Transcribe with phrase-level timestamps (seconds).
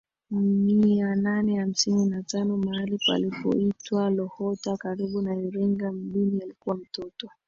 [0.31, 7.29] mia nane hamsini na tano mahali palipoitwa Luhota karibu na Iringa mjini Alikuwa mtoto